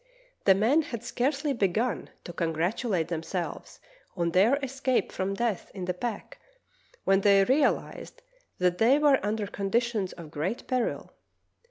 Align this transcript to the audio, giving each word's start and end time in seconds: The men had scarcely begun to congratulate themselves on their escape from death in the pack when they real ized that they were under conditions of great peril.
The 0.45 0.55
men 0.55 0.81
had 0.81 1.03
scarcely 1.03 1.53
begun 1.53 2.09
to 2.23 2.33
congratulate 2.33 3.09
themselves 3.09 3.79
on 4.17 4.31
their 4.31 4.55
escape 4.63 5.11
from 5.11 5.35
death 5.35 5.69
in 5.75 5.85
the 5.85 5.93
pack 5.93 6.39
when 7.03 7.21
they 7.21 7.43
real 7.43 7.77
ized 7.77 8.23
that 8.57 8.79
they 8.79 8.97
were 8.97 9.23
under 9.23 9.45
conditions 9.45 10.11
of 10.13 10.31
great 10.31 10.65
peril. 10.65 11.13